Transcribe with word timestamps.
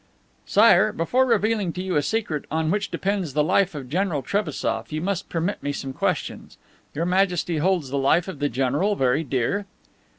"Sire, 0.47 0.91
before 0.91 1.27
revealing 1.27 1.71
to 1.73 1.83
you 1.83 1.95
a 1.95 2.01
secret 2.01 2.45
on 2.49 2.71
which 2.71 2.89
depends 2.89 3.33
the 3.33 3.43
life 3.43 3.75
of 3.75 3.87
General 3.87 4.23
Trebassof, 4.23 4.91
you 4.91 4.99
must 4.99 5.29
permit 5.29 5.61
me 5.61 5.71
some 5.71 5.93
questions. 5.93 6.57
Your 6.95 7.05
Majesty 7.05 7.57
holds 7.59 7.91
the 7.91 7.99
life 7.99 8.27
of 8.27 8.39
the 8.39 8.49
general 8.49 8.95
very 8.95 9.23
dear?" 9.23 9.67